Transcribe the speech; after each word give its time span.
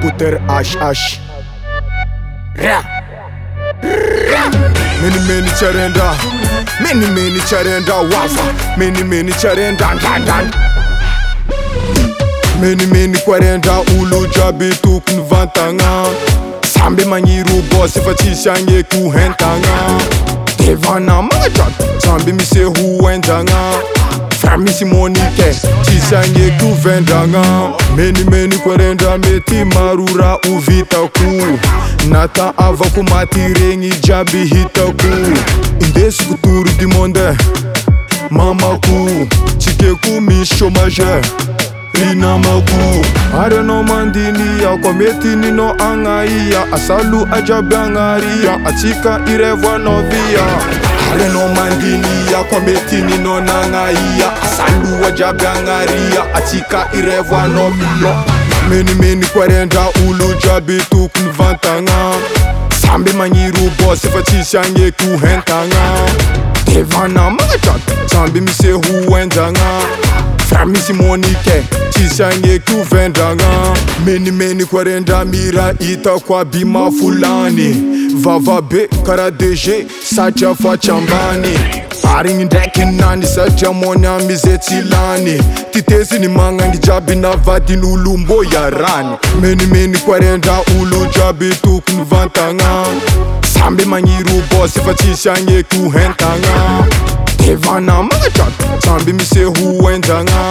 puteri 0.00 0.36
ashash 0.56 1.18
ra 2.56 2.82
mini 5.00 5.20
mini 5.28 5.48
charenda 5.58 6.14
mini 6.80 7.06
mini 7.14 7.38
charenda 7.40 7.94
wafa 7.94 8.76
mini 8.76 9.02
mini 9.04 9.32
charenda 9.32 9.94
ndandan 9.94 10.50
mini 12.60 12.86
mini 12.86 13.18
kwarenda 13.18 13.80
ulu 14.00 14.26
jabi 14.26 14.70
tukun 14.82 15.22
vantanga 15.30 16.04
sambe 16.74 17.04
manyiru 17.04 17.62
bose 17.70 18.00
fatishange 18.00 18.82
kuhentanga 18.82 19.76
devana 20.66 21.22
manga 21.22 21.48
jan 21.50 21.72
sambe 22.02 22.32
mise 22.32 22.64
huwentanga 22.64 23.72
framisymônike 24.40 25.52
tsisanyeto 25.82 26.68
vendrana 26.82 27.42
menimeni 27.96 28.56
ko 28.58 28.70
orendraamety 28.70 29.64
marora 29.74 30.36
ovitako 30.46 31.28
nata 32.08 32.52
avako 32.56 33.02
maty 33.10 33.42
regny 33.58 33.90
djiaby 34.02 34.44
hitako 34.46 35.08
indesiko 35.80 36.34
toro 36.42 36.70
dimonde 36.78 37.36
mamako 38.30 38.98
tsike 39.58 39.90
ko 40.04 40.20
misômaza 40.20 41.20
inamako 42.04 42.82
arana 43.42 43.82
mandiny 43.82 44.47
ya 44.70 44.76
kometini 44.76 45.50
no 45.50 45.74
angaiya 45.78 46.66
asalu 46.72 47.28
ajabyangariya 47.32 48.66
atsika 48.66 49.20
irevwa 49.26 49.78
no 49.78 50.02
viya 50.02 50.46
hare 51.10 51.28
no 51.32 51.48
mandini 51.54 52.32
ya 52.32 52.44
kometini 52.44 53.18
no 53.18 53.40
nangaiya 53.40 54.32
asalu 54.42 55.06
ajabyangariya 55.06 56.34
atsika 56.34 56.88
irevwa 56.92 57.48
no 57.48 57.70
viya 57.70 58.24
menimeni 58.68 59.26
kwarendra 59.26 59.86
ulu 60.08 60.34
jabi 60.44 60.78
tokony 60.90 61.30
vantagna 61.38 62.12
samby 62.82 63.12
magniro 63.12 63.70
bos 63.80 64.04
efa 64.04 64.22
tsisy 64.22 64.58
agneky 64.58 65.06
ho 65.06 65.16
hentagna 65.26 65.82
devana 66.74 67.30
magnatra 67.30 67.74
samby 68.12 68.40
misy 68.40 68.70
ho 68.72 69.18
enjagna 69.18 69.70
samisi 70.50 70.92
monike 70.92 71.62
chisange 71.90 72.58
kuvendanga 72.58 73.50
menimeni 74.06 74.64
kwarendamira 74.64 75.74
ita 75.80 76.10
kwabima 76.18 76.90
fulani 76.90 77.76
vavabe 78.20 78.88
karadeje 79.06 79.86
sachafa 80.16 80.76
chambani 80.76 81.58
aringi 82.16 82.44
ndakinani 82.44 83.26
sachamonamizetsilani 83.26 85.42
titesi 85.72 86.18
ni 86.18 86.28
manga 86.28 86.68
ngijabi 86.68 87.16
na 87.16 87.36
vadini 87.36 87.86
ulumbo 87.86 88.44
ya 88.44 88.70
rani 88.70 89.16
menimeni 89.40 89.98
kwarenda 89.98 90.58
ulu 90.80 91.06
jabi 91.16 91.50
tukunivantanga 91.62 92.84
sambe 93.54 93.84
manyiri 93.84 94.30
ubosifa 94.38 94.94
chisange 94.94 95.62
kuhentanga 95.62 96.88
amaaamby 97.52 99.12
misy 99.12 99.42
hoana 99.42 100.44